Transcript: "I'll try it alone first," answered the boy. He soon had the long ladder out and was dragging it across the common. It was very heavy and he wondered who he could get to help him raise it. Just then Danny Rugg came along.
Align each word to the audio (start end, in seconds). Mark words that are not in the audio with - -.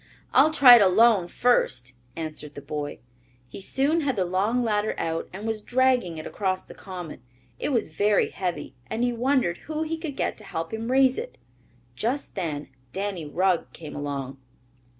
"I'll 0.33 0.49
try 0.51 0.77
it 0.77 0.81
alone 0.81 1.27
first," 1.27 1.93
answered 2.15 2.55
the 2.55 2.61
boy. 2.63 2.97
He 3.47 3.61
soon 3.61 4.01
had 4.01 4.15
the 4.15 4.25
long 4.25 4.63
ladder 4.63 4.95
out 4.97 5.29
and 5.31 5.45
was 5.45 5.61
dragging 5.61 6.17
it 6.17 6.25
across 6.25 6.63
the 6.63 6.73
common. 6.73 7.21
It 7.59 7.71
was 7.71 7.89
very 7.89 8.29
heavy 8.31 8.73
and 8.89 9.03
he 9.03 9.13
wondered 9.13 9.57
who 9.69 9.83
he 9.83 9.97
could 9.97 10.15
get 10.17 10.39
to 10.39 10.43
help 10.43 10.73
him 10.73 10.91
raise 10.91 11.19
it. 11.19 11.37
Just 11.95 12.33
then 12.33 12.69
Danny 12.91 13.25
Rugg 13.27 13.71
came 13.73 13.95
along. 13.95 14.39